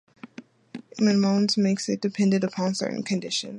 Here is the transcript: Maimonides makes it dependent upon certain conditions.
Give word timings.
Maimonides 0.99 1.57
makes 1.59 1.87
it 1.87 2.01
dependent 2.01 2.43
upon 2.43 2.73
certain 2.73 3.03
conditions. 3.03 3.49